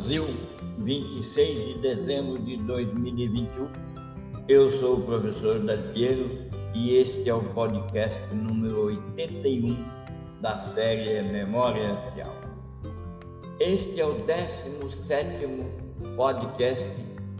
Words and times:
Brasil, 0.00 0.28
26 0.78 1.66
de 1.66 1.78
dezembro 1.80 2.38
de 2.38 2.56
2021. 2.56 3.68
Eu 4.48 4.72
sou 4.80 4.96
o 4.96 5.02
professor 5.02 5.58
Dalpiero 5.58 6.30
e 6.74 6.94
este 6.94 7.28
é 7.28 7.34
o 7.34 7.42
podcast 7.52 8.18
número 8.34 8.86
81 8.86 9.76
da 10.40 10.56
série 10.56 11.20
Memórias 11.30 11.98
de. 12.14 12.32
Este 13.60 14.00
é 14.00 14.06
o 14.06 14.14
17 14.24 15.46
podcast 16.16 16.88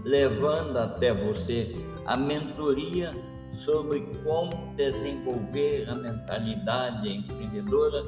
levando 0.05 0.77
até 0.77 1.15
você 1.15 1.75
a 2.05 2.15
mentoria 2.15 3.17
sobre 3.65 4.01
como 4.23 4.75
desenvolver 4.77 5.89
a 5.89 5.95
mentalidade 5.95 7.09
empreendedora 7.09 8.05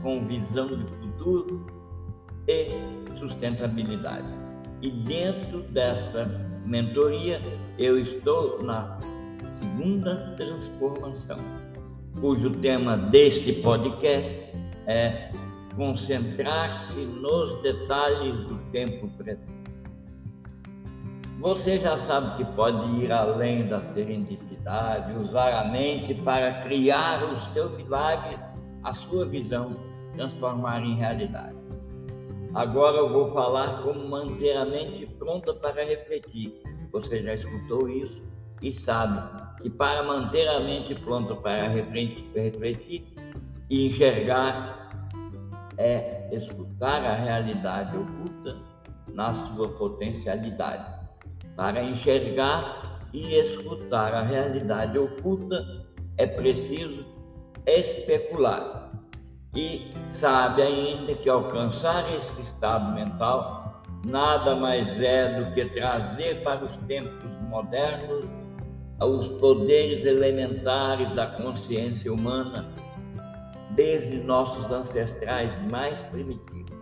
com 0.00 0.24
visão 0.28 0.68
de 0.68 0.84
futuro 0.94 1.66
e 2.46 2.95
sustentabilidade. 3.26 4.26
E 4.82 4.90
dentro 4.90 5.62
dessa 5.62 6.24
mentoria, 6.64 7.40
eu 7.78 7.98
estou 7.98 8.62
na 8.62 8.98
segunda 9.58 10.34
transformação, 10.36 11.38
cujo 12.20 12.50
tema 12.60 12.96
deste 12.96 13.52
podcast 13.54 14.32
é 14.86 15.30
concentrar-se 15.76 17.00
nos 17.00 17.62
detalhes 17.62 18.36
do 18.46 18.56
tempo 18.70 19.08
presente. 19.18 19.56
Você 21.40 21.78
já 21.78 21.98
sabe 21.98 22.36
que 22.38 22.52
pode 22.52 23.02
ir 23.02 23.12
além 23.12 23.68
da 23.68 23.82
serendipidade, 23.82 25.12
usar 25.18 25.52
a 25.60 25.64
mente 25.70 26.14
para 26.14 26.62
criar 26.62 27.22
o 27.22 27.52
seu 27.52 27.70
milagre, 27.70 28.38
a 28.82 28.94
sua 28.94 29.26
visão, 29.26 29.76
transformar 30.14 30.80
em 30.82 30.96
realidade. 30.96 31.55
Agora 32.56 32.96
eu 32.96 33.12
vou 33.12 33.34
falar 33.34 33.82
como 33.82 34.08
manter 34.08 34.56
a 34.56 34.64
mente 34.64 35.04
pronta 35.18 35.52
para 35.52 35.84
refletir. 35.84 36.62
Você 36.90 37.22
já 37.22 37.34
escutou 37.34 37.86
isso 37.86 38.22
e 38.62 38.72
sabe 38.72 39.20
que 39.60 39.68
para 39.68 40.02
manter 40.02 40.48
a 40.48 40.58
mente 40.60 40.94
pronta 40.94 41.34
para 41.34 41.68
refletir 41.68 43.14
e 43.68 43.88
enxergar 43.88 44.88
é 45.76 46.34
escutar 46.34 47.04
a 47.04 47.12
realidade 47.16 47.94
oculta 47.94 48.56
na 49.12 49.34
sua 49.34 49.68
potencialidade. 49.76 51.10
Para 51.56 51.82
enxergar 51.82 53.02
e 53.12 53.34
escutar 53.34 54.14
a 54.14 54.22
realidade 54.22 54.98
oculta 54.98 55.84
é 56.16 56.26
preciso 56.26 57.04
especular 57.66 58.85
e 59.56 59.90
sabe 60.10 60.62
ainda 60.62 61.14
que 61.14 61.28
alcançar 61.28 62.14
esse 62.14 62.40
estado 62.40 62.94
mental 62.94 63.82
nada 64.04 64.54
mais 64.54 65.00
é 65.00 65.40
do 65.40 65.52
que 65.52 65.64
trazer 65.64 66.42
para 66.44 66.64
os 66.64 66.76
tempos 66.86 67.30
modernos 67.48 68.24
os 69.00 69.28
poderes 69.40 70.04
elementares 70.04 71.10
da 71.10 71.26
consciência 71.26 72.12
humana 72.12 72.72
desde 73.70 74.18
nossos 74.22 74.70
ancestrais 74.70 75.52
mais 75.70 76.02
primitivos. 76.04 76.76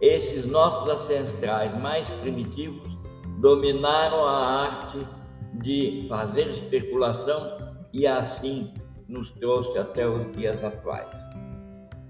Esses 0.00 0.46
nossos 0.46 0.88
ancestrais 0.88 1.76
mais 1.80 2.08
primitivos 2.22 2.96
dominaram 3.40 4.24
a 4.26 4.62
arte 4.62 5.06
de 5.54 6.06
fazer 6.08 6.48
especulação 6.48 7.58
e 7.92 8.06
assim 8.06 8.72
nos 9.08 9.30
trouxe 9.32 9.76
até 9.78 10.06
os 10.06 10.32
dias 10.32 10.62
atuais. 10.64 11.25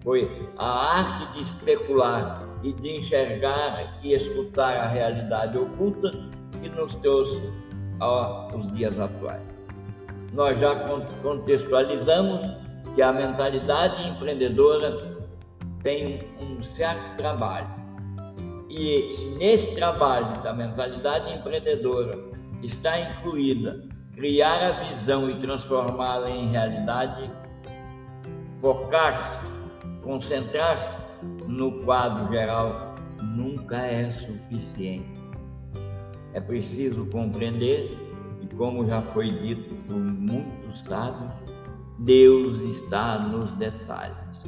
Foi 0.06 0.48
a 0.56 1.00
arte 1.00 1.32
de 1.32 1.42
especular 1.42 2.48
e 2.62 2.72
de 2.72 2.98
enxergar 2.98 3.98
e 4.04 4.14
escutar 4.14 4.76
a 4.76 4.86
realidade 4.86 5.58
oculta 5.58 6.12
que 6.60 6.68
nos 6.68 6.94
trouxe 6.94 7.42
aos 7.98 8.72
dias 8.72 9.00
atuais. 9.00 9.42
Nós 10.32 10.60
já 10.60 10.76
contextualizamos 11.24 12.40
que 12.94 13.02
a 13.02 13.12
mentalidade 13.12 14.08
empreendedora 14.08 15.18
tem 15.82 16.20
um 16.40 16.62
certo 16.62 17.16
trabalho. 17.16 17.66
E 18.70 19.10
se 19.10 19.26
nesse 19.38 19.74
trabalho 19.74 20.40
da 20.40 20.52
mentalidade 20.52 21.34
empreendedora 21.34 22.16
está 22.62 22.96
incluída 23.00 23.82
criar 24.14 24.68
a 24.68 24.70
visão 24.84 25.28
e 25.28 25.34
transformá-la 25.34 26.30
em 26.30 26.48
realidade, 26.52 27.28
focar-se 28.60 29.55
Concentrar-se 30.06 30.96
no 31.48 31.82
quadro 31.84 32.32
geral 32.32 32.94
nunca 33.20 33.78
é 33.78 34.08
suficiente. 34.12 35.20
É 36.32 36.40
preciso 36.40 37.10
compreender 37.10 37.90
que, 38.38 38.54
como 38.54 38.86
já 38.86 39.02
foi 39.02 39.32
dito 39.32 39.74
por 39.88 39.96
muitos 39.96 40.80
sábios, 40.82 41.32
Deus 41.98 42.62
está 42.62 43.18
nos 43.18 43.50
detalhes. 43.56 44.44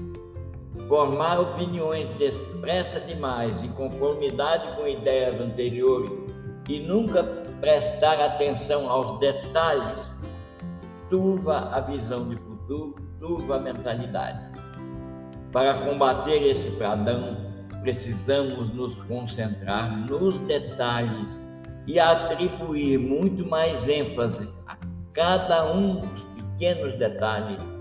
Formar 0.87 1.41
opiniões 1.41 2.09
depressa 2.11 3.01
demais, 3.01 3.61
em 3.61 3.73
conformidade 3.73 4.77
com 4.77 4.87
ideias 4.87 5.41
anteriores, 5.41 6.17
e 6.69 6.79
nunca 6.87 7.25
prestar 7.61 8.21
atenção 8.21 8.89
aos 8.89 9.19
detalhes, 9.19 10.09
turva 11.11 11.71
a 11.73 11.81
visão 11.81 12.29
de 12.29 12.37
futuro, 12.37 12.95
turva 13.19 13.57
a 13.57 13.61
mentalidade. 13.61 14.58
Para 15.53 15.79
combater 15.79 16.43
esse 16.43 16.71
pradão, 16.73 17.37
precisamos 17.81 18.73
nos 18.75 18.95
concentrar 19.05 19.97
nos 20.07 20.39
detalhes 20.41 21.39
e 21.87 21.99
atribuir 21.99 22.99
muito 22.99 23.47
mais 23.47 23.89
ênfase 23.89 24.49
a 24.67 24.77
cada 25.13 25.73
um 25.73 26.01
dos 26.01 26.25
pequenos 26.25 26.99
detalhes 26.99 27.79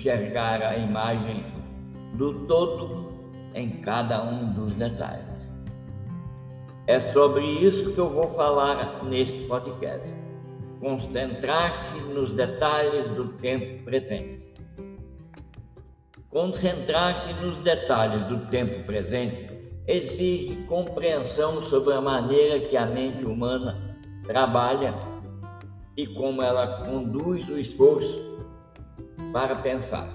enxergar 0.00 0.62
a 0.62 0.76
imagem 0.76 1.44
do 2.14 2.46
todo 2.46 3.12
em 3.54 3.68
cada 3.82 4.22
um 4.22 4.52
dos 4.52 4.74
detalhes. 4.74 5.50
É 6.86 6.98
sobre 6.98 7.44
isso 7.44 7.92
que 7.92 7.98
eu 7.98 8.08
vou 8.08 8.30
falar 8.34 9.04
neste 9.04 9.46
podcast. 9.46 10.14
Concentrar-se 10.80 12.00
nos 12.14 12.32
detalhes 12.32 13.08
do 13.14 13.28
tempo 13.34 13.84
presente. 13.84 14.49
Concentrar-se 16.30 17.32
nos 17.44 17.58
detalhes 17.58 18.22
do 18.28 18.46
tempo 18.46 18.84
presente 18.84 19.50
exige 19.88 20.64
compreensão 20.68 21.64
sobre 21.64 21.92
a 21.92 22.00
maneira 22.00 22.60
que 22.60 22.76
a 22.76 22.86
mente 22.86 23.24
humana 23.24 23.98
trabalha 24.28 24.94
e 25.96 26.06
como 26.06 26.40
ela 26.40 26.84
conduz 26.84 27.48
o 27.48 27.58
esforço 27.58 28.38
para 29.32 29.56
pensar. 29.56 30.08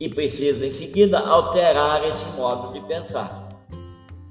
E 0.00 0.08
precisa, 0.08 0.66
em 0.66 0.70
seguida, 0.72 1.20
alterar 1.20 2.04
esse 2.08 2.26
modo 2.30 2.72
de 2.72 2.80
pensar. 2.88 3.50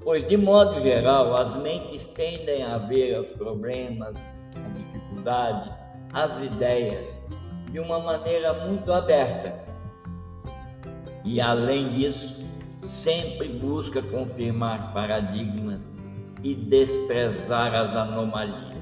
Pois, 0.04 0.28
de 0.28 0.36
modo 0.36 0.82
geral, 0.82 1.34
as 1.34 1.56
mentes 1.62 2.04
tendem 2.04 2.62
a 2.62 2.76
ver 2.76 3.18
os 3.18 3.30
problemas, 3.38 4.14
as 4.66 4.74
dificuldades, 4.74 5.72
as 6.12 6.42
ideias 6.42 7.08
de 7.72 7.80
uma 7.80 8.00
maneira 8.00 8.52
muito 8.66 8.92
aberta 8.92 9.69
e, 11.30 11.40
além 11.40 11.90
disso, 11.90 12.34
sempre 12.82 13.46
busca 13.46 14.02
confirmar 14.02 14.92
paradigmas 14.92 15.88
e 16.42 16.56
desprezar 16.56 17.72
as 17.72 17.94
anomalias. 17.94 18.74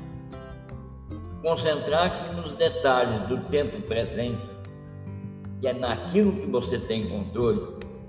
Concentrar-se 1.43 2.25
nos 2.35 2.53
detalhes 2.53 3.21
do 3.29 3.37
tempo 3.51 3.83
presente, 3.83 4.41
que 5.61 5.69
é 5.69 5.75
naquilo 5.75 6.33
que 6.33 6.47
você 6.47 6.79
tem 6.79 7.11
controle, 7.11 7.61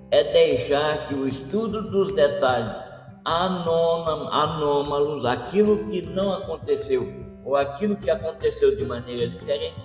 é 0.09 0.23
deixar 0.23 1.09
que 1.09 1.15
o 1.15 1.27
estudo 1.27 1.91
dos 1.91 2.15
detalhes 2.15 2.81
anômalos, 3.25 5.25
aquilo 5.25 5.79
que 5.89 6.01
não 6.01 6.31
aconteceu 6.31 7.05
ou 7.43 7.57
aquilo 7.57 7.97
que 7.97 8.09
aconteceu 8.09 8.77
de 8.77 8.85
maneira 8.85 9.27
diferente, 9.27 9.83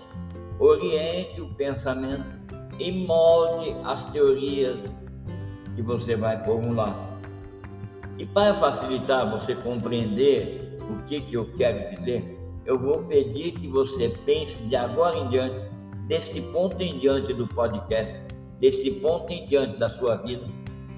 oriente 0.60 1.40
o 1.40 1.52
pensamento 1.54 2.33
e 2.78 2.92
molde 2.92 3.74
as 3.84 4.04
teorias 4.06 4.78
que 5.74 5.82
você 5.82 6.16
vai 6.16 6.42
formular. 6.44 6.94
E 8.18 8.26
para 8.26 8.54
facilitar 8.60 9.30
você 9.30 9.54
compreender 9.54 10.78
o 10.90 11.02
que, 11.04 11.20
que 11.20 11.34
eu 11.34 11.46
quero 11.56 11.94
dizer, 11.94 12.38
eu 12.64 12.78
vou 12.78 13.04
pedir 13.04 13.52
que 13.52 13.68
você 13.68 14.08
pense 14.24 14.56
de 14.68 14.76
agora 14.76 15.16
em 15.18 15.28
diante, 15.28 15.68
deste 16.06 16.40
ponto 16.52 16.80
em 16.80 16.98
diante 16.98 17.32
do 17.32 17.46
podcast, 17.48 18.14
deste 18.60 18.90
ponto 18.92 19.32
em 19.32 19.46
diante 19.46 19.78
da 19.78 19.90
sua 19.90 20.16
vida, 20.16 20.46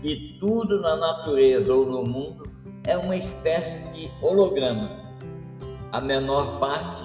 que 0.02 0.36
tudo 0.38 0.80
na 0.80 0.96
natureza 0.96 1.72
ou 1.72 1.86
no 1.86 2.04
mundo 2.04 2.50
é 2.84 2.96
uma 2.96 3.16
espécie 3.16 3.78
de 3.94 4.10
holograma, 4.22 4.90
a 5.92 6.00
menor 6.00 6.60
parte 6.60 7.02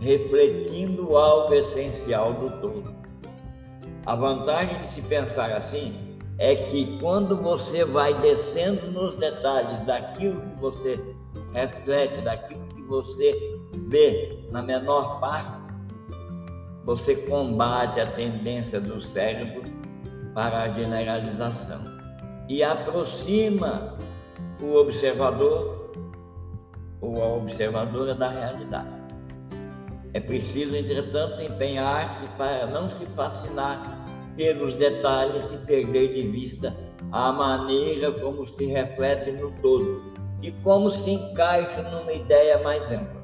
refletindo 0.00 1.16
algo 1.16 1.54
essencial 1.54 2.34
do 2.34 2.50
todo. 2.60 2.97
A 4.08 4.14
vantagem 4.14 4.80
de 4.80 4.88
se 4.88 5.02
pensar 5.02 5.52
assim 5.52 6.18
é 6.38 6.54
que 6.54 6.98
quando 6.98 7.36
você 7.36 7.84
vai 7.84 8.18
descendo 8.22 8.90
nos 8.90 9.14
detalhes 9.16 9.80
daquilo 9.84 10.40
que 10.40 10.60
você 10.62 11.14
reflete, 11.52 12.22
daquilo 12.22 12.66
que 12.68 12.80
você 12.84 13.60
vê 13.90 14.48
na 14.50 14.62
menor 14.62 15.20
parte, 15.20 15.60
você 16.86 17.16
combate 17.26 18.00
a 18.00 18.06
tendência 18.12 18.80
do 18.80 18.98
cérebro 18.98 19.64
para 20.32 20.62
a 20.62 20.68
generalização 20.70 21.82
e 22.48 22.64
aproxima 22.64 23.94
o 24.62 24.74
observador 24.76 25.92
ou 27.02 27.22
a 27.22 27.26
observadora 27.34 28.14
da 28.14 28.30
realidade. 28.30 28.97
É 30.14 30.20
preciso, 30.20 30.74
entretanto, 30.74 31.42
empenhar-se 31.42 32.26
para 32.36 32.66
não 32.66 32.90
se 32.90 33.04
fascinar 33.06 34.06
pelos 34.36 34.74
detalhes 34.74 35.44
e 35.52 35.58
perder 35.66 36.14
de 36.14 36.28
vista 36.28 36.74
a 37.12 37.32
maneira 37.32 38.12
como 38.12 38.46
se 38.46 38.66
reflete 38.66 39.32
no 39.32 39.50
todo 39.60 40.02
e 40.42 40.52
como 40.62 40.90
se 40.90 41.10
encaixa 41.10 41.82
numa 41.82 42.12
ideia 42.12 42.62
mais 42.62 42.90
ampla. 42.90 43.18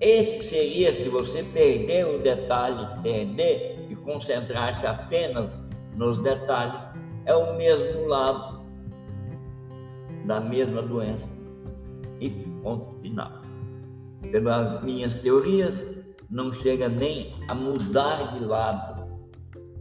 Esse 0.00 0.44
seria, 0.44 0.92
se 0.92 1.08
você 1.08 1.42
perder 1.42 2.06
o 2.06 2.18
detalhe, 2.18 2.86
perder 3.02 3.86
e 3.90 3.96
concentrar-se 3.96 4.86
apenas 4.86 5.60
nos 5.96 6.22
detalhes, 6.22 6.80
é 7.26 7.34
o 7.34 7.56
mesmo 7.56 8.06
lado 8.06 8.64
da 10.24 10.38
mesma 10.38 10.82
doença. 10.82 11.28
E 12.20 12.30
ponto. 12.62 12.97
Pelas 14.20 14.82
minhas 14.82 15.16
teorias, 15.18 15.82
não 16.30 16.52
chega 16.52 16.88
nem 16.88 17.32
a 17.48 17.54
mudar 17.54 18.36
de 18.36 18.44
lado. 18.44 19.08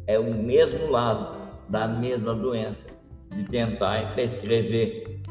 É 0.06 0.18
o 0.18 0.34
mesmo 0.34 0.90
lado 0.90 1.38
da 1.70 1.88
mesma 1.88 2.34
doença, 2.34 2.86
de 3.36 3.44
tentar 3.44 4.14
prescrever 4.14 5.22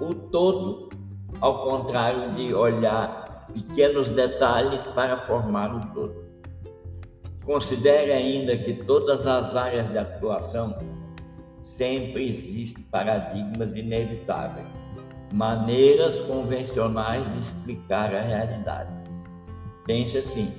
o 0.00 0.14
todo, 0.14 0.88
ao 1.40 1.64
contrário 1.64 2.34
de 2.34 2.52
olhar 2.52 3.46
pequenos 3.52 4.08
detalhes 4.08 4.82
para 4.88 5.18
formar 5.26 5.74
o 5.74 5.94
todo. 5.94 6.24
Considere 7.44 8.10
ainda 8.10 8.56
que 8.56 8.72
todas 8.84 9.26
as 9.26 9.54
áreas 9.54 9.90
de 9.90 9.98
atuação 9.98 10.76
sempre 11.62 12.28
existem 12.28 12.84
paradigmas 12.84 13.74
inevitáveis, 13.76 14.66
maneiras 15.34 16.16
convencionais 16.26 17.24
de 17.32 17.38
explicar 17.40 18.14
a 18.14 18.20
realidade. 18.20 18.94
Pense 19.84 20.16
assim: 20.16 20.54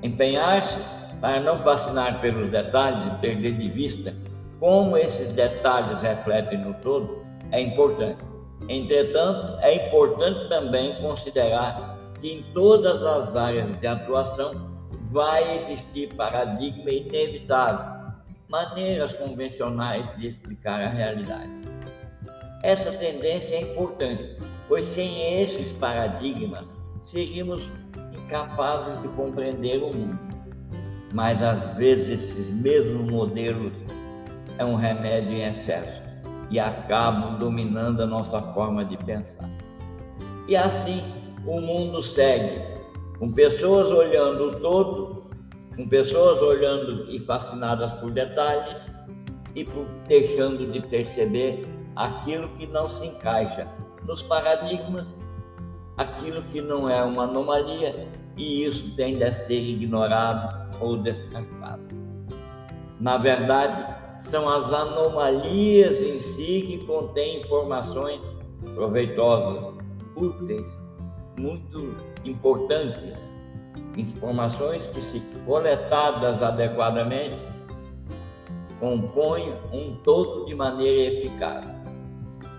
empenhar-se 0.00 0.78
para 1.20 1.40
não 1.40 1.58
fascinar 1.58 2.20
pelos 2.20 2.48
detalhes 2.48 3.04
e 3.04 3.10
perder 3.20 3.54
de 3.58 3.68
vista 3.68 4.14
como 4.60 4.96
esses 4.96 5.32
detalhes 5.32 6.02
refletem 6.02 6.58
no 6.58 6.72
todo 6.74 7.20
é 7.50 7.60
importante. 7.60 8.18
Entretanto, 8.68 9.58
é 9.60 9.86
importante 9.86 10.48
também 10.48 10.94
considerar 11.02 11.98
que 12.20 12.32
em 12.32 12.42
todas 12.54 13.04
as 13.04 13.34
áreas 13.34 13.76
de 13.76 13.86
atuação 13.88 14.70
vai 15.10 15.56
existir 15.56 16.14
paradigma 16.14 16.90
inevitável, 16.90 18.12
maneiras 18.48 19.12
convencionais 19.14 20.08
de 20.16 20.28
explicar 20.28 20.80
a 20.80 20.88
realidade. 20.88 21.71
Essa 22.62 22.92
tendência 22.92 23.56
é 23.56 23.62
importante, 23.62 24.36
pois 24.68 24.84
sem 24.84 25.42
esses 25.42 25.72
paradigmas 25.72 26.64
seríamos 27.02 27.60
incapazes 28.12 29.02
de 29.02 29.08
compreender 29.08 29.82
o 29.82 29.92
mundo. 29.92 30.18
Mas 31.12 31.42
às 31.42 31.74
vezes 31.74 32.08
esses 32.08 32.52
mesmos 32.52 33.10
modelos 33.10 33.72
é 34.58 34.64
um 34.64 34.76
remédio 34.76 35.32
em 35.32 35.42
excesso 35.42 36.02
e 36.50 36.60
acabam 36.60 37.36
dominando 37.38 38.00
a 38.00 38.06
nossa 38.06 38.40
forma 38.54 38.84
de 38.84 38.96
pensar. 38.98 39.50
E 40.46 40.54
assim 40.54 41.02
o 41.44 41.60
mundo 41.60 42.00
segue 42.00 42.62
com 43.18 43.32
pessoas 43.32 43.90
olhando 43.90 44.50
o 44.50 44.60
todo, 44.60 45.30
com 45.74 45.88
pessoas 45.88 46.40
olhando 46.40 47.10
e 47.10 47.18
fascinadas 47.18 47.92
por 47.94 48.12
detalhes 48.12 48.86
e 49.56 49.64
por 49.64 49.84
deixando 50.06 50.70
de 50.70 50.80
perceber 50.80 51.66
aquilo 51.96 52.48
que 52.50 52.66
não 52.66 52.88
se 52.88 53.06
encaixa 53.06 53.68
nos 54.06 54.22
paradigmas, 54.22 55.06
aquilo 55.96 56.42
que 56.44 56.60
não 56.60 56.88
é 56.88 57.02
uma 57.02 57.24
anomalia 57.24 58.08
e 58.36 58.64
isso 58.64 58.94
tende 58.96 59.22
a 59.24 59.30
ser 59.32 59.60
ignorado 59.60 60.76
ou 60.80 60.96
descartado. 60.96 61.88
Na 62.98 63.18
verdade, 63.18 63.94
são 64.20 64.48
as 64.48 64.72
anomalias 64.72 66.00
em 66.00 66.18
si 66.18 66.64
que 66.66 66.86
contêm 66.86 67.40
informações 67.40 68.22
proveitosas, 68.74 69.74
úteis 70.16 70.76
muito 71.36 71.96
importantes, 72.24 73.14
informações 73.96 74.86
que, 74.86 75.00
se 75.00 75.20
coletadas 75.44 76.42
adequadamente, 76.42 77.36
compõem 78.78 79.52
um 79.72 79.96
todo 80.04 80.46
de 80.46 80.54
maneira 80.54 81.14
eficaz. 81.14 81.81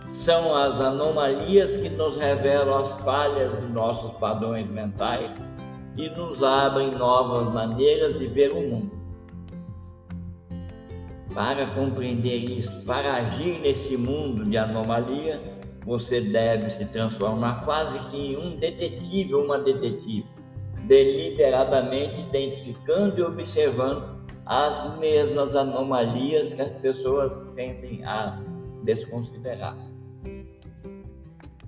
São 0.08 0.56
as 0.56 0.80
anomalias 0.80 1.76
que 1.78 1.90
nos 1.90 2.18
revelam 2.18 2.86
as 2.86 2.94
falhas 3.04 3.52
de 3.62 3.68
nossos 3.68 4.12
padrões 4.20 4.70
mentais 4.70 5.32
e 5.96 6.10
nos 6.10 6.44
abrem 6.44 6.92
novas 6.92 7.54
maneiras 7.54 8.18
de 8.18 8.28
ver 8.28 8.52
o 8.52 8.62
mundo. 8.62 8.92
Para 11.34 11.66
compreender 11.68 12.38
isso, 12.38 12.72
para 12.86 13.16
agir 13.16 13.60
nesse 13.60 13.98
mundo 13.98 14.46
de 14.46 14.58
anomalia, 14.58 15.42
você 15.86 16.22
deve 16.22 16.70
se 16.70 16.86
transformar 16.86 17.66
quase 17.66 17.98
que 18.10 18.18
em 18.18 18.38
um 18.38 18.56
detetive 18.58 19.34
ou 19.34 19.46
uma 19.46 19.60
detetive, 19.60 20.26
deliberadamente 20.86 22.22
identificando 22.22 23.20
e 23.20 23.24
observando 23.24 24.24
as 24.46 24.98
mesmas 25.00 25.56
anomalias 25.56 26.54
que 26.54 26.62
as 26.62 26.76
pessoas 26.76 27.44
tendem 27.56 28.02
a 28.06 28.40
desconsiderar. 28.84 29.93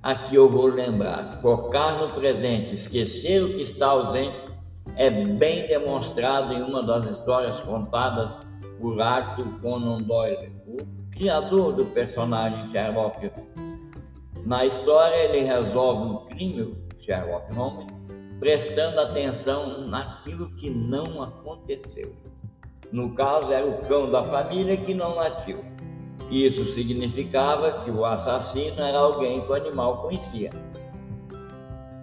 Aqui 0.06 0.36
eu 0.36 0.48
vou 0.48 0.68
lembrar: 0.68 1.40
focar 1.42 2.00
no 2.00 2.14
presente, 2.14 2.76
esquecer 2.76 3.44
o 3.44 3.54
que 3.56 3.64
está 3.64 3.88
ausente, 3.88 4.38
é 4.96 5.10
bem 5.10 5.68
demonstrado 5.68 6.54
em 6.54 6.62
uma 6.62 6.82
das 6.82 7.06
histórias 7.06 7.60
contadas 7.62 8.38
por 8.80 9.02
Arthur 9.02 9.60
Conan 9.62 10.04
Doyle, 10.04 10.54
o 10.66 10.78
criador 11.12 11.74
do 11.74 11.86
personagem 11.88 12.72
Sherlock 12.72 13.32
na 14.46 14.64
história, 14.64 15.16
ele 15.16 15.40
resolve 15.40 16.04
um 16.04 16.26
crime, 16.28 16.78
Sherlock 17.00 17.52
Holmes, 17.56 17.88
prestando 18.40 19.02
atenção 19.02 19.88
naquilo 19.88 20.56
que 20.56 20.70
não 20.70 21.24
aconteceu. 21.24 22.16
No 22.92 23.16
caso, 23.16 23.52
era 23.52 23.66
o 23.66 23.82
cão 23.88 24.12
da 24.12 24.24
família 24.24 24.78
que 24.78 24.94
não 24.94 25.16
latiu. 25.16 25.66
Isso 26.30 26.66
significava 26.72 27.84
que 27.84 27.92
o 27.92 28.04
assassino 28.04 28.82
era 28.82 28.98
alguém 28.98 29.42
que 29.42 29.52
o 29.52 29.54
animal 29.54 30.04
conhecia. 30.04 30.52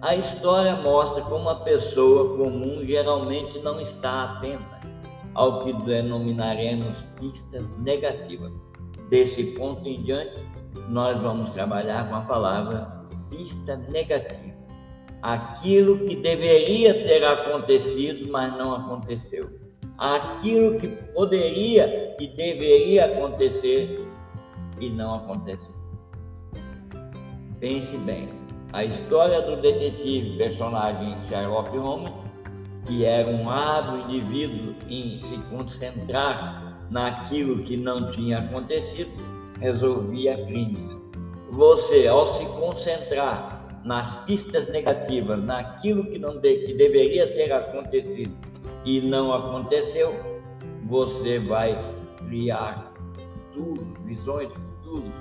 A 0.01 0.15
história 0.15 0.75
mostra 0.75 1.21
como 1.23 1.49
a 1.49 1.55
pessoa 1.55 2.37
comum 2.37 2.85
geralmente 2.85 3.59
não 3.59 3.79
está 3.79 4.23
atenta 4.23 4.81
ao 5.33 5.63
que 5.63 5.73
denominaremos 5.85 6.97
pistas 7.19 7.77
negativas. 7.79 8.51
Desse 9.09 9.43
ponto 9.55 9.87
em 9.87 10.03
diante, 10.03 10.41
nós 10.89 11.19
vamos 11.19 11.51
trabalhar 11.51 12.09
com 12.09 12.15
a 12.15 12.21
palavra 12.21 13.03
pista 13.29 13.77
negativa. 13.77 14.53
Aquilo 15.21 15.99
que 16.05 16.17
deveria 16.17 16.93
ter 16.93 17.23
acontecido, 17.23 18.29
mas 18.31 18.55
não 18.57 18.75
aconteceu. 18.75 19.49
Aquilo 19.97 20.77
que 20.77 20.87
poderia 20.87 22.15
e 22.19 22.27
deveria 22.27 23.05
acontecer 23.05 24.02
e 24.87 24.89
não 24.89 25.15
aconteceu. 25.15 25.73
Pense 27.59 27.95
bem, 27.97 28.29
a 28.73 28.83
história 28.83 29.41
do 29.41 29.61
detetive, 29.61 30.37
personagem 30.37 31.15
Sherlock 31.29 31.77
Holmes, 31.77 32.11
que 32.85 33.05
era 33.05 33.29
um 33.29 33.49
hábil 33.49 34.01
indivíduo 34.01 34.75
em 34.89 35.19
se 35.19 35.37
concentrar 35.49 36.87
naquilo 36.89 37.63
que 37.63 37.77
não 37.77 38.11
tinha 38.11 38.39
acontecido, 38.39 39.11
resolvia 39.59 40.43
crimes. 40.45 40.97
Você, 41.51 42.07
ao 42.07 42.33
se 42.33 42.45
concentrar 42.45 43.81
nas 43.85 44.15
pistas 44.25 44.67
negativas, 44.69 45.41
naquilo 45.43 46.03
que, 46.05 46.17
não 46.17 46.37
de, 46.37 46.65
que 46.65 46.73
deveria 46.73 47.27
ter 47.27 47.51
acontecido 47.51 48.35
e 48.83 49.01
não 49.01 49.33
aconteceu, 49.33 50.13
você 50.87 51.39
vai 51.39 51.77
criar 52.27 52.91
tudo, 53.53 53.85
visões 54.05 54.49
futuro, 54.93 55.11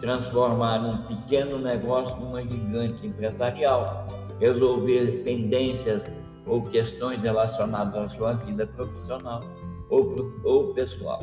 transformar 0.00 0.80
um 0.84 0.98
pequeno 1.06 1.58
negócio 1.58 2.14
numa 2.16 2.42
gigante 2.42 3.06
empresarial, 3.06 4.06
resolver 4.38 5.22
pendências 5.24 6.04
ou 6.46 6.62
questões 6.62 7.22
relacionadas 7.22 7.94
à 7.94 8.08
sua 8.16 8.32
vida 8.34 8.66
profissional 8.66 9.40
ou, 9.88 10.30
ou 10.44 10.74
pessoal. 10.74 11.20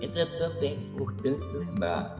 Entretanto, 0.00 0.62
é 0.62 0.68
importante 0.68 1.44
lembrar: 1.56 2.16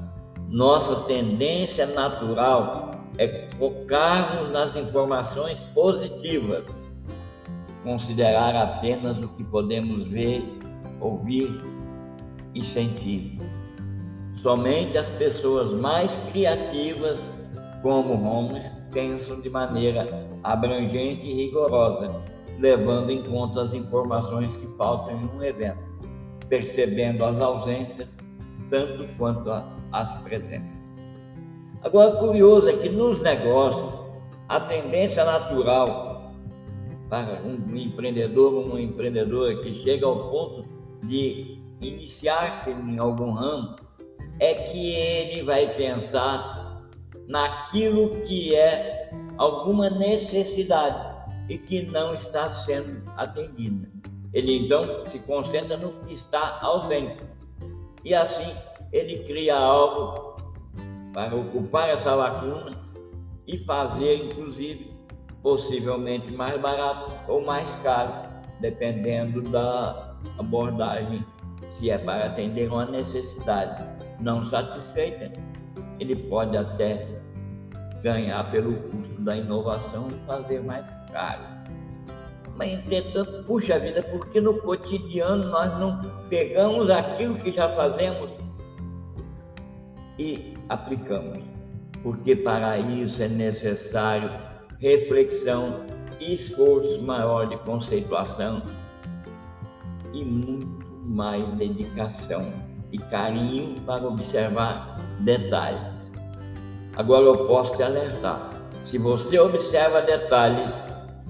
nossa 0.48 0.96
tendência 1.06 1.86
natural 1.86 2.90
é 3.16 3.48
focarmos 3.56 4.50
nas 4.50 4.76
informações 4.76 5.60
positivas, 5.74 6.64
considerar 7.82 8.54
apenas 8.56 9.18
o 9.18 9.28
que 9.28 9.44
podemos 9.44 10.02
ver, 10.04 10.42
ouvir 11.00 11.62
e 12.54 12.64
sentir. 12.64 13.38
Somente 14.44 14.98
as 14.98 15.08
pessoas 15.12 15.70
mais 15.70 16.14
criativas, 16.30 17.18
como 17.80 18.14
Holmes, 18.14 18.70
pensam 18.92 19.40
de 19.40 19.48
maneira 19.48 20.28
abrangente 20.42 21.26
e 21.26 21.32
rigorosa, 21.32 22.22
levando 22.58 23.08
em 23.08 23.22
conta 23.22 23.62
as 23.62 23.72
informações 23.72 24.54
que 24.56 24.66
faltam 24.76 25.18
em 25.18 25.38
um 25.38 25.42
evento, 25.42 25.82
percebendo 26.50 27.24
as 27.24 27.40
ausências 27.40 28.14
tanto 28.68 29.08
quanto 29.16 29.50
as 29.92 30.14
presenças. 30.16 31.02
Agora, 31.82 32.16
curioso 32.16 32.68
é 32.68 32.76
que 32.76 32.90
nos 32.90 33.22
negócios, 33.22 33.94
a 34.50 34.60
tendência 34.60 35.24
natural 35.24 36.34
para 37.08 37.40
um 37.40 37.74
empreendedor 37.74 38.52
ou 38.52 38.66
uma 38.66 38.80
empreendedora 38.82 39.56
que 39.56 39.74
chega 39.76 40.04
ao 40.04 40.28
ponto 40.28 40.66
de 41.02 41.58
iniciar-se 41.80 42.68
em 42.68 42.98
algum 42.98 43.32
ramo 43.32 43.83
é 44.40 44.54
que 44.54 44.94
ele 44.94 45.42
vai 45.42 45.74
pensar 45.74 46.82
naquilo 47.28 48.20
que 48.22 48.54
é 48.54 49.10
alguma 49.38 49.88
necessidade 49.90 51.14
e 51.48 51.58
que 51.58 51.82
não 51.82 52.14
está 52.14 52.48
sendo 52.48 53.02
atendida. 53.16 53.88
Ele 54.32 54.64
então 54.64 55.06
se 55.06 55.18
concentra 55.20 55.76
no 55.76 55.92
que 56.04 56.14
está 56.14 56.58
ausente. 56.60 57.22
E 58.04 58.14
assim 58.14 58.54
ele 58.92 59.24
cria 59.24 59.56
algo 59.56 60.36
para 61.12 61.34
ocupar 61.34 61.88
essa 61.88 62.14
lacuna 62.14 62.76
e 63.46 63.58
fazer, 63.58 64.24
inclusive, 64.24 64.92
possivelmente 65.42 66.30
mais 66.32 66.60
barato 66.60 67.12
ou 67.28 67.44
mais 67.44 67.72
caro, 67.82 68.12
dependendo 68.60 69.42
da 69.42 70.16
abordagem, 70.38 71.24
se 71.68 71.90
é 71.90 71.98
para 71.98 72.26
atender 72.26 72.68
uma 72.68 72.86
necessidade 72.86 73.84
não 74.20 74.44
satisfeita, 74.44 75.32
ele 75.98 76.16
pode 76.16 76.56
até 76.56 77.06
ganhar 78.02 78.50
pelo 78.50 78.74
custo 78.74 79.22
da 79.22 79.36
inovação 79.36 80.08
e 80.08 80.26
fazer 80.26 80.62
mais 80.62 80.88
caro. 81.10 81.42
Mas, 82.56 82.70
entretanto, 82.70 83.44
puxa 83.44 83.78
vida, 83.78 84.02
porque 84.02 84.40
no 84.40 84.60
cotidiano 84.60 85.48
nós 85.48 85.78
não 85.78 86.00
pegamos 86.28 86.88
aquilo 86.90 87.34
que 87.36 87.50
já 87.50 87.68
fazemos 87.70 88.30
e 90.18 90.54
aplicamos? 90.68 91.38
Porque 92.02 92.36
para 92.36 92.78
isso 92.78 93.22
é 93.22 93.28
necessário 93.28 94.30
reflexão, 94.78 95.80
esforço 96.20 97.02
maior 97.02 97.48
de 97.48 97.56
conceituação 97.58 98.62
e 100.12 100.24
muito 100.24 100.86
mais 101.04 101.50
dedicação 101.52 102.52
e 102.94 102.98
carinho 102.98 103.80
para 103.80 104.06
observar 104.06 105.00
detalhes. 105.20 106.08
Agora 106.96 107.24
eu 107.24 107.46
posso 107.48 107.76
te 107.76 107.82
alertar: 107.82 108.50
se 108.84 108.98
você 108.98 109.38
observa 109.38 110.00
detalhes 110.02 110.72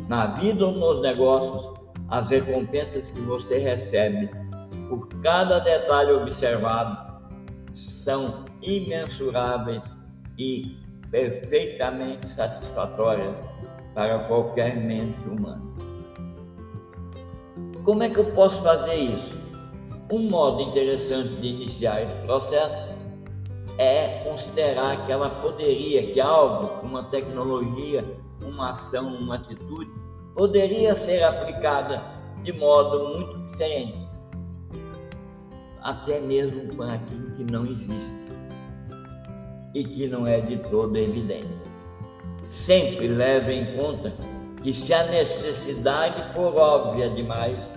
na 0.08 0.26
vida 0.26 0.66
ou 0.66 0.72
nos 0.72 1.00
negócios, 1.00 1.72
as 2.10 2.28
recompensas 2.28 3.08
que 3.08 3.20
você 3.22 3.56
recebe 3.56 4.28
por 4.90 5.08
cada 5.22 5.58
detalhe 5.60 6.12
observado 6.12 7.14
são 7.72 8.44
imensuráveis 8.60 9.82
e 10.36 10.76
perfeitamente 11.10 12.28
satisfatórias 12.28 13.42
para 13.94 14.18
qualquer 14.24 14.76
mente 14.76 15.26
humana. 15.26 15.62
Como 17.84 18.02
é 18.02 18.10
que 18.10 18.18
eu 18.18 18.26
posso 18.32 18.62
fazer 18.62 18.94
isso? 18.94 19.43
Um 20.14 20.30
modo 20.30 20.62
interessante 20.62 21.28
de 21.40 21.48
iniciar 21.48 22.00
esse 22.00 22.14
processo 22.18 22.94
é 23.78 24.22
considerar 24.22 25.04
que 25.04 25.10
ela 25.10 25.28
poderia, 25.28 26.06
que 26.06 26.20
algo, 26.20 26.86
uma 26.86 27.02
tecnologia, 27.02 28.04
uma 28.40 28.70
ação, 28.70 29.08
uma 29.16 29.34
atitude, 29.34 29.90
poderia 30.32 30.94
ser 30.94 31.24
aplicada 31.24 32.00
de 32.44 32.52
modo 32.52 33.18
muito 33.18 33.50
diferente, 33.50 34.08
até 35.82 36.20
mesmo 36.20 36.76
com 36.76 36.84
aquilo 36.84 37.32
que 37.32 37.42
não 37.42 37.66
existe 37.66 38.28
e 39.74 39.82
que 39.82 40.06
não 40.06 40.28
é 40.28 40.40
de 40.40 40.58
todo 40.70 40.96
evidente. 40.96 41.58
Sempre 42.40 43.08
leve 43.08 43.52
em 43.52 43.76
conta 43.76 44.14
que 44.62 44.72
se 44.72 44.94
a 44.94 45.08
necessidade 45.08 46.32
for 46.36 46.54
óbvia 46.54 47.10
demais, 47.10 47.68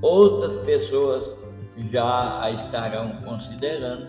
outras 0.00 0.56
pessoas 0.64 1.43
já 1.90 2.42
a 2.42 2.50
estarão 2.50 3.20
considerando 3.22 4.06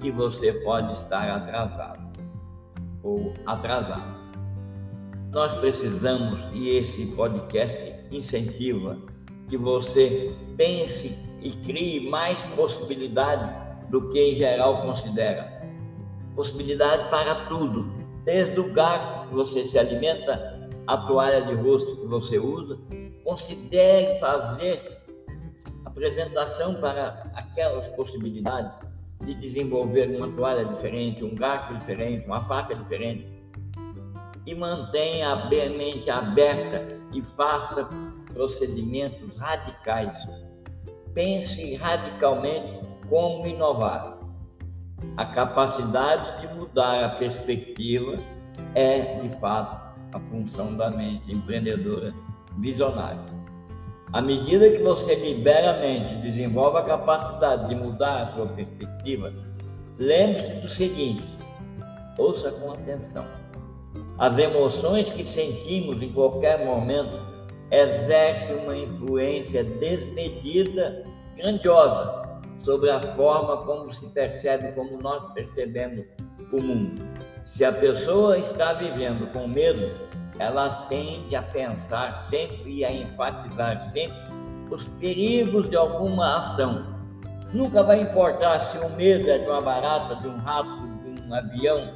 que 0.00 0.10
você 0.10 0.52
pode 0.52 0.92
estar 0.92 1.28
atrasado 1.30 2.12
ou 3.02 3.32
atrasado. 3.46 4.16
Nós 5.32 5.54
precisamos, 5.54 6.40
e 6.52 6.70
esse 6.70 7.06
podcast 7.14 7.94
incentiva, 8.10 8.98
que 9.48 9.56
você 9.56 10.34
pense 10.56 11.16
e 11.42 11.50
crie 11.50 12.08
mais 12.08 12.44
possibilidade 12.56 13.54
do 13.90 14.08
que 14.08 14.18
em 14.18 14.36
geral 14.36 14.82
considera. 14.82 15.62
Possibilidade 16.34 17.08
para 17.08 17.46
tudo, 17.46 17.86
desde 18.24 18.58
o 18.58 18.72
gás 18.72 19.28
que 19.28 19.34
você 19.34 19.64
se 19.64 19.78
alimenta, 19.78 20.68
a 20.86 20.96
toalha 20.96 21.42
de 21.42 21.54
rosto 21.54 21.96
que 21.96 22.06
você 22.06 22.38
usa. 22.38 22.78
Considere 23.24 24.18
fazer 24.20 25.02
apresentação 25.96 26.74
para 26.74 27.26
aquelas 27.34 27.88
possibilidades 27.88 28.78
de 29.24 29.34
desenvolver 29.34 30.14
uma 30.14 30.30
toalha 30.36 30.66
diferente, 30.66 31.24
um 31.24 31.34
garfo 31.34 31.74
diferente, 31.78 32.26
uma 32.26 32.46
faca 32.46 32.74
diferente. 32.74 33.26
E 34.44 34.54
mantenha 34.54 35.30
a 35.30 35.48
mente 35.48 36.10
aberta 36.10 36.86
e 37.14 37.22
faça 37.22 37.88
procedimentos 38.32 39.38
radicais. 39.38 40.16
Pense 41.14 41.74
radicalmente 41.76 42.78
como 43.08 43.46
inovar. 43.46 44.18
A 45.16 45.24
capacidade 45.24 46.42
de 46.42 46.54
mudar 46.54 47.04
a 47.04 47.08
perspectiva 47.16 48.16
é, 48.74 49.20
de 49.22 49.30
fato, 49.40 49.96
a 50.12 50.20
função 50.30 50.76
da 50.76 50.90
mente 50.90 51.32
empreendedora 51.32 52.14
visionária. 52.58 53.35
À 54.12 54.22
medida 54.22 54.70
que 54.70 54.82
você 54.82 55.14
libera 55.14 55.70
a 55.70 55.80
mente, 55.80 56.14
desenvolve 56.16 56.78
a 56.78 56.82
capacidade 56.82 57.68
de 57.68 57.74
mudar 57.74 58.22
a 58.22 58.26
sua 58.28 58.46
perspectiva, 58.46 59.32
lembre-se 59.98 60.52
do 60.54 60.68
seguinte: 60.68 61.24
ouça 62.16 62.50
com 62.52 62.70
atenção. 62.70 63.24
As 64.18 64.38
emoções 64.38 65.10
que 65.10 65.24
sentimos 65.24 66.00
em 66.00 66.12
qualquer 66.12 66.64
momento 66.64 67.18
exercem 67.70 68.56
uma 68.64 68.76
influência 68.76 69.64
desmedida, 69.64 71.04
grandiosa, 71.36 72.26
sobre 72.64 72.90
a 72.90 73.00
forma 73.14 73.58
como 73.58 73.92
se 73.92 74.06
percebe, 74.06 74.72
como 74.72 75.00
nós 75.00 75.32
percebemos 75.32 76.06
o 76.52 76.62
mundo. 76.62 77.02
Se 77.44 77.64
a 77.64 77.72
pessoa 77.72 78.38
está 78.38 78.72
vivendo 78.72 79.30
com 79.32 79.46
medo, 79.46 80.05
ela 80.38 80.86
tende 80.88 81.34
a 81.34 81.42
pensar 81.42 82.12
sempre 82.12 82.78
e 82.78 82.84
a 82.84 82.92
enfatizar 82.92 83.78
sempre 83.90 84.16
os 84.70 84.84
perigos 84.98 85.68
de 85.70 85.76
alguma 85.76 86.38
ação. 86.38 86.96
Nunca 87.52 87.82
vai 87.82 88.02
importar 88.02 88.58
se 88.60 88.78
o 88.78 88.90
medo 88.90 89.30
é 89.30 89.38
de 89.38 89.48
uma 89.48 89.62
barata, 89.62 90.16
de 90.16 90.28
um 90.28 90.36
rato, 90.38 90.82
de 91.04 91.22
um 91.22 91.34
avião, 91.34 91.94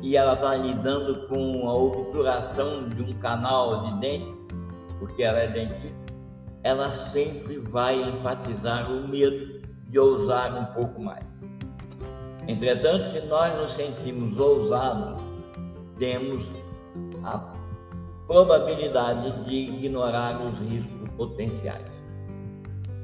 e 0.00 0.16
ela 0.16 0.34
está 0.34 0.54
lidando 0.54 1.26
com 1.26 1.68
a 1.68 1.74
obturação 1.74 2.88
de 2.88 3.02
um 3.02 3.12
canal 3.18 3.84
de 3.86 4.00
dente, 4.00 4.38
porque 4.98 5.22
ela 5.22 5.38
é 5.38 5.48
dentista, 5.48 6.12
ela 6.62 6.88
sempre 6.88 7.58
vai 7.58 8.00
enfatizar 8.02 8.90
o 8.90 9.06
medo 9.08 9.60
de 9.88 9.98
ousar 9.98 10.54
um 10.54 10.64
pouco 10.74 11.00
mais. 11.02 11.24
Entretanto, 12.48 13.06
se 13.06 13.20
nós 13.22 13.54
nos 13.60 13.72
sentimos 13.72 14.38
ousados, 14.38 15.20
temos 15.98 16.44
a 17.26 17.52
probabilidade 18.26 19.44
de 19.44 19.54
ignorar 19.54 20.40
os 20.42 20.58
riscos 20.60 21.08
potenciais. 21.16 21.90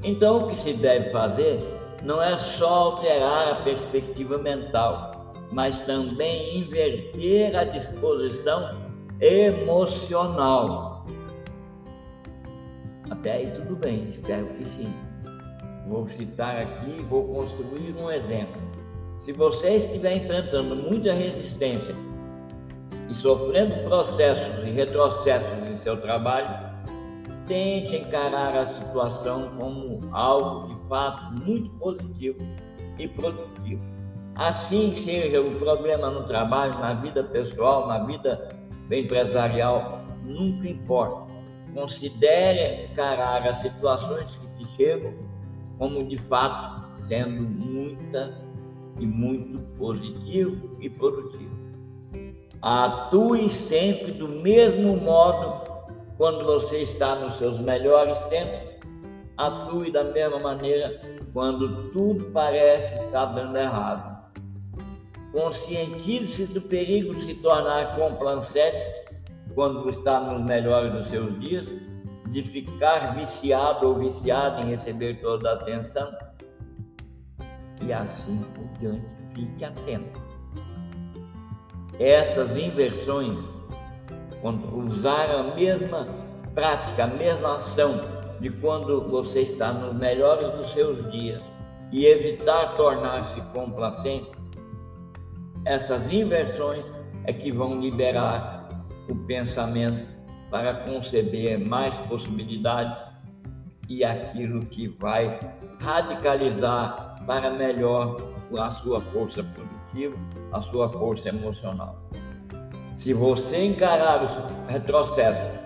Então, 0.04 0.44
o 0.44 0.48
que 0.48 0.56
se 0.56 0.72
deve 0.74 1.10
fazer 1.10 1.60
não 2.02 2.20
é 2.20 2.36
só 2.36 2.68
alterar 2.68 3.52
a 3.52 3.54
perspectiva 3.56 4.38
mental, 4.38 5.32
mas 5.52 5.76
também 5.78 6.58
inverter 6.58 7.56
a 7.56 7.64
disposição 7.64 8.80
emocional. 9.20 11.06
Até 13.10 13.32
aí 13.32 13.50
tudo 13.52 13.76
bem, 13.76 14.08
espero 14.08 14.46
que 14.54 14.66
sim. 14.66 14.92
Vou 15.86 16.08
citar 16.08 16.56
aqui, 16.56 17.02
vou 17.08 17.24
construir 17.24 17.94
um 17.96 18.10
exemplo. 18.10 18.60
Se 19.18 19.32
você 19.32 19.76
estiver 19.76 20.16
enfrentando 20.16 20.74
muita 20.74 21.12
resistência 21.12 21.94
e 23.12 23.14
sofrendo 23.14 23.74
processos 23.84 24.66
e 24.66 24.70
retrocessos 24.70 25.68
em 25.68 25.76
seu 25.76 26.00
trabalho, 26.00 26.48
tente 27.46 27.94
encarar 27.94 28.56
a 28.56 28.64
situação 28.64 29.50
como 29.58 30.00
algo 30.12 30.68
de 30.68 30.88
fato 30.88 31.34
muito 31.34 31.68
positivo 31.78 32.40
e 32.98 33.06
produtivo. 33.08 33.82
Assim 34.34 34.94
seja 34.94 35.42
o 35.42 35.58
problema 35.58 36.08
no 36.08 36.24
trabalho, 36.24 36.72
na 36.78 36.94
vida 36.94 37.22
pessoal, 37.22 37.86
na 37.86 37.98
vida 37.98 38.56
empresarial, 38.90 40.02
nunca 40.24 40.68
importa. 40.68 41.30
Considere 41.74 42.86
encarar 42.86 43.46
as 43.46 43.56
situações 43.56 44.34
que 44.36 44.64
te 44.64 44.70
chegam 44.72 45.12
como 45.78 46.06
de 46.08 46.16
fato 46.16 46.96
sendo 47.08 47.42
muita 47.42 48.40
e 48.98 49.06
muito 49.06 49.58
positivo 49.76 50.76
e 50.80 50.88
produtivo. 50.88 51.61
Atue 52.62 53.48
sempre 53.48 54.12
do 54.12 54.28
mesmo 54.28 54.96
modo 54.96 55.68
quando 56.16 56.44
você 56.44 56.82
está 56.82 57.16
nos 57.16 57.36
seus 57.36 57.58
melhores 57.58 58.16
tempos. 58.26 58.70
Atue 59.36 59.90
da 59.90 60.04
mesma 60.04 60.38
maneira 60.38 61.00
quando 61.32 61.90
tudo 61.90 62.26
parece 62.26 63.04
estar 63.04 63.26
dando 63.26 63.56
errado. 63.56 64.12
Conscientize-se 65.32 66.46
do 66.52 66.60
perigo 66.62 67.12
de 67.16 67.24
se 67.24 67.34
tornar 67.36 67.96
complancete 67.96 69.10
quando 69.56 69.90
está 69.90 70.20
nos 70.20 70.44
melhores 70.44 70.92
dos 70.92 71.08
seus 71.08 71.40
dias, 71.40 71.66
de 72.30 72.42
ficar 72.44 73.16
viciado 73.16 73.88
ou 73.88 73.98
viciado 73.98 74.62
em 74.62 74.66
receber 74.66 75.20
toda 75.20 75.50
a 75.50 75.54
atenção 75.54 76.08
e 77.84 77.92
assim 77.92 78.44
por 78.54 78.78
diante. 78.78 79.04
Fique 79.34 79.64
atento. 79.64 80.31
Essas 81.98 82.56
inversões, 82.56 83.38
quando 84.40 84.76
usar 84.76 85.30
a 85.30 85.54
mesma 85.54 86.06
prática, 86.54 87.04
a 87.04 87.06
mesma 87.06 87.54
ação 87.54 88.00
de 88.40 88.50
quando 88.50 89.08
você 89.08 89.42
está 89.42 89.72
nos 89.72 89.94
melhores 89.94 90.50
dos 90.52 90.72
seus 90.72 91.10
dias 91.12 91.40
e 91.92 92.06
evitar 92.06 92.76
tornar-se 92.76 93.40
complacente, 93.52 94.30
essas 95.64 96.10
inversões 96.10 96.90
é 97.24 97.32
que 97.32 97.52
vão 97.52 97.80
liberar 97.80 98.68
o 99.08 99.14
pensamento 99.26 100.08
para 100.50 100.74
conceber 100.74 101.58
mais 101.58 101.96
possibilidades 102.00 103.04
e 103.88 104.04
aquilo 104.04 104.64
que 104.66 104.88
vai 104.88 105.38
radicalizar 105.80 107.22
para 107.26 107.50
melhor 107.50 108.16
a 108.58 108.72
sua 108.72 109.00
força 109.00 109.42
produtiva, 109.92 110.16
a 110.52 110.62
sua 110.62 110.88
força 110.88 111.28
emocional. 111.28 111.96
Se 112.92 113.12
você 113.12 113.64
encarar 113.64 114.24
os 114.24 114.70
retrocessos 114.70 115.60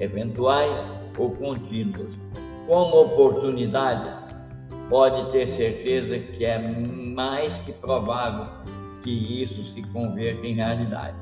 eventuais 0.00 0.82
ou 1.18 1.30
contínuos 1.32 2.08
como 2.66 3.02
oportunidades, 3.02 4.14
pode 4.88 5.30
ter 5.32 5.46
certeza 5.46 6.18
que 6.18 6.44
é 6.44 6.58
mais 6.58 7.58
que 7.58 7.72
provável 7.72 8.46
que 9.02 9.42
isso 9.42 9.62
se 9.64 9.82
converta 9.92 10.46
em 10.46 10.54
realidade. 10.54 11.16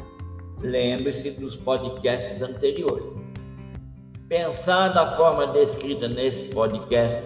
Lembre-se 0.61 1.31
dos 1.33 1.57
podcasts 1.57 2.43
anteriores. 2.43 3.19
Pensar 4.29 4.89
da 4.89 5.17
forma 5.17 5.47
descrita 5.49 6.07
nesse 6.07 6.45
podcast 6.55 7.19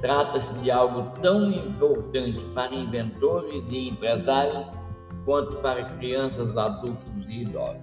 trata-se 0.00 0.52
de 0.60 0.70
algo 0.70 1.10
tão 1.20 1.50
importante 1.52 2.38
para 2.54 2.74
inventores 2.74 3.70
e 3.70 3.88
empresários 3.88 4.66
quanto 5.24 5.56
para 5.56 5.84
crianças, 5.84 6.56
adultos 6.56 7.26
e 7.28 7.42
idosos. 7.42 7.76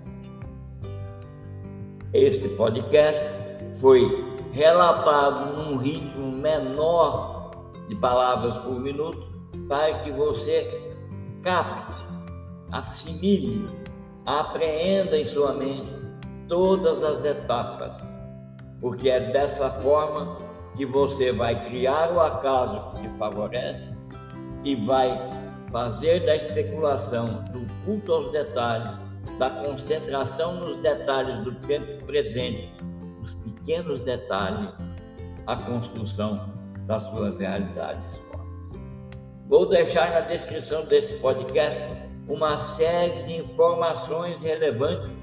Este 2.13 2.47
podcast 2.49 3.23
foi 3.82 4.36
relatado 4.51 5.54
num 5.58 5.78
ritmo 5.78 6.32
menor 6.32 7.51
de 7.88 7.95
palavras 7.95 8.58
por 8.60 8.80
minuto 8.80 9.28
para 9.67 9.99
que 9.99 10.12
você 10.12 10.95
capte 11.43 12.06
assimile, 12.71 13.69
apreenda 14.25 15.17
em 15.17 15.25
sua 15.25 15.54
mente 15.54 15.93
todas 16.47 17.04
as 17.04 17.23
etapas, 17.23 17.91
porque 18.82 19.10
é 19.10 19.32
dessa 19.32 19.69
forma 19.69 20.38
que 20.76 20.86
você 20.86 21.32
vai 21.32 21.64
criar 21.66 22.12
o 22.12 22.20
acaso 22.20 22.92
que 22.92 23.02
te 23.02 23.18
favorece 23.18 23.92
e 24.64 24.76
vai 24.76 25.10
fazer 25.72 26.26
da 26.26 26.36
especulação, 26.36 27.44
do 27.52 27.66
culto 27.86 28.12
aos 28.12 28.32
detalhes, 28.32 28.98
da 29.40 29.50
concentração 29.50 30.56
nos 30.56 30.78
detalhes 30.82 31.44
do 31.44 31.54
tempo 31.68 32.06
presente, 32.06 32.72
dos 33.22 33.34
pequenos 33.36 34.00
detalhes, 34.02 34.70
a 35.48 35.56
construção 35.56 36.54
das 36.88 37.04
suas 37.04 37.38
realidades. 37.38 38.22
Vou 39.48 39.68
deixar 39.68 40.12
na 40.12 40.22
descrição 40.22 40.86
desse 40.86 41.14
podcast 41.16 41.80
uma 42.28 42.58
série 42.58 43.24
de 43.24 43.38
informações 43.42 44.42
relevantes 44.42 45.16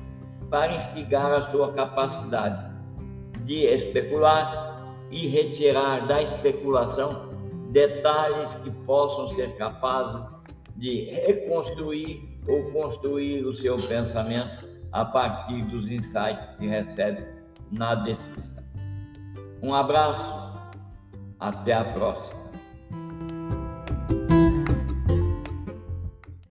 para 0.49 0.75
instigar 0.75 1.33
a 1.33 1.51
sua 1.51 1.73
capacidade 1.73 2.73
de 3.45 3.67
especular 3.67 4.72
e 5.13 5.29
retirar 5.29 6.07
da 6.09 6.23
especulação 6.23 7.31
detalhes 7.71 8.55
que 8.57 8.71
possam 8.85 9.29
ser 9.29 9.55
capazes 9.57 10.21
de 10.77 11.05
reconstruir 11.11 12.41
ou 12.49 12.65
construir 12.73 13.45
o 13.45 13.55
seu 13.55 13.77
pensamento 13.77 14.67
a 14.91 15.05
partir 15.05 15.63
dos 15.67 15.87
insights 15.87 16.55
que 16.59 16.67
recebe 16.67 17.25
na 17.71 17.95
descrição. 17.95 18.63
Um 19.63 19.75
abraço, 19.75 20.25
até 21.39 21.73
a 21.73 21.85
próxima. 21.85 22.42